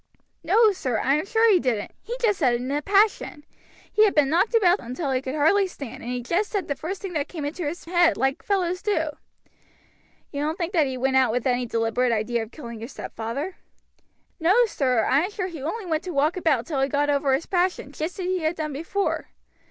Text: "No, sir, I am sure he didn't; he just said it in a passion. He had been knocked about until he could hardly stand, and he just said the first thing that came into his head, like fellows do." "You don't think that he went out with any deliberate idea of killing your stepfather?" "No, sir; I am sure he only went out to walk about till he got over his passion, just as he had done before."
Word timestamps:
"No, 0.43 0.71
sir, 0.71 0.99
I 0.99 1.13
am 1.13 1.27
sure 1.27 1.47
he 1.51 1.59
didn't; 1.59 1.91
he 2.01 2.15
just 2.19 2.39
said 2.39 2.55
it 2.55 2.59
in 2.61 2.71
a 2.71 2.81
passion. 2.81 3.45
He 3.93 4.03
had 4.03 4.15
been 4.15 4.31
knocked 4.31 4.55
about 4.55 4.79
until 4.79 5.11
he 5.11 5.21
could 5.21 5.35
hardly 5.35 5.67
stand, 5.67 6.01
and 6.01 6.11
he 6.11 6.23
just 6.23 6.49
said 6.49 6.67
the 6.67 6.73
first 6.75 7.03
thing 7.03 7.13
that 7.13 7.27
came 7.27 7.45
into 7.45 7.67
his 7.67 7.85
head, 7.85 8.17
like 8.17 8.41
fellows 8.41 8.81
do." 8.81 9.09
"You 10.31 10.41
don't 10.41 10.57
think 10.57 10.73
that 10.73 10.87
he 10.87 10.97
went 10.97 11.17
out 11.17 11.31
with 11.31 11.45
any 11.45 11.67
deliberate 11.67 12.11
idea 12.11 12.41
of 12.41 12.49
killing 12.49 12.79
your 12.79 12.87
stepfather?" 12.89 13.57
"No, 14.39 14.65
sir; 14.65 15.05
I 15.05 15.25
am 15.25 15.29
sure 15.29 15.45
he 15.45 15.61
only 15.61 15.85
went 15.85 16.01
out 16.01 16.05
to 16.05 16.13
walk 16.15 16.35
about 16.35 16.65
till 16.65 16.81
he 16.81 16.89
got 16.89 17.11
over 17.11 17.35
his 17.35 17.45
passion, 17.45 17.91
just 17.91 18.19
as 18.19 18.25
he 18.25 18.39
had 18.39 18.55
done 18.55 18.73
before." 18.73 19.27